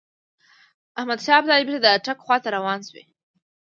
احمدشاه 0.99 1.37
ابدالي 1.39 1.63
بیرته 1.67 1.81
د 1.83 1.87
اټک 1.95 2.17
خواته 2.25 2.47
روان 2.57 2.79
شوی. 2.87 3.05